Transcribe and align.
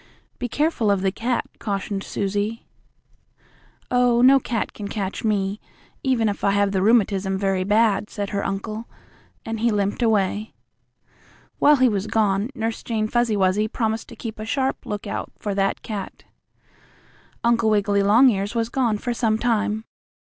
"Be 0.39 0.49
careful 0.49 0.89
of 0.89 1.01
the 1.03 1.11
cat," 1.11 1.45
cautioned 1.59 2.03
Susie. 2.03 2.65
"Oh, 3.91 4.23
no 4.23 4.39
cat 4.39 4.73
can 4.73 4.87
catch 4.87 5.23
me, 5.23 5.61
even 6.01 6.27
if 6.27 6.43
I 6.43 6.49
have 6.53 6.71
the 6.71 6.81
rheumatism 6.81 7.37
very 7.37 7.63
bad," 7.63 8.09
said 8.09 8.31
her 8.31 8.43
uncle, 8.43 8.87
and 9.45 9.59
he 9.59 9.69
limped 9.69 10.01
away. 10.01 10.55
While 11.59 11.75
he 11.75 11.87
was 11.87 12.07
gone, 12.07 12.49
Nurse 12.55 12.81
Jane 12.81 13.07
Fuzzy 13.07 13.37
Wuzzy 13.37 13.67
promised 13.67 14.09
to 14.09 14.15
keep 14.15 14.39
a 14.39 14.43
sharp 14.45 14.87
lookout 14.87 15.31
for 15.37 15.53
that 15.53 15.83
cat. 15.83 16.23
Uncle 17.43 17.69
Wiggily 17.69 18.01
Longears 18.01 18.55
was 18.55 18.69
gone 18.69 18.97
for 18.97 19.13
some 19.13 19.37
time. 19.37 19.85